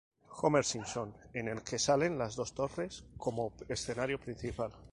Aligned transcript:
Homer 0.41 0.61
Simpson", 0.65 1.13
en 1.31 1.47
el 1.47 1.61
que 1.61 1.77
salen 1.77 2.17
las 2.17 2.35
dos 2.35 2.55
torres 2.55 3.05
como 3.17 3.53
escenario 3.69 4.19
principal. 4.19 4.71